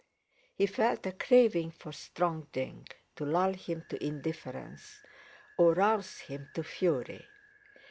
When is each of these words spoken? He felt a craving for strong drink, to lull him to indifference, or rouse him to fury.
He 0.55 0.65
felt 0.65 1.05
a 1.05 1.11
craving 1.11 1.69
for 1.69 1.91
strong 1.91 2.47
drink, 2.51 2.97
to 3.15 3.23
lull 3.23 3.53
him 3.53 3.85
to 3.89 4.03
indifference, 4.03 4.99
or 5.59 5.75
rouse 5.75 6.21
him 6.21 6.49
to 6.55 6.63
fury. 6.63 7.23